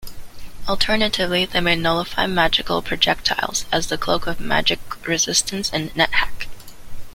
Alternatively, 0.67 1.45
they 1.45 1.59
may 1.59 1.75
nullify 1.75 2.25
magical 2.25 2.81
projectiles, 2.81 3.65
as 3.71 3.85
the 3.85 3.99
"cloak 3.99 4.25
of 4.25 4.39
magic 4.39 4.79
resistance" 5.07 5.71
in 5.71 5.89
NetHack. 5.91 6.47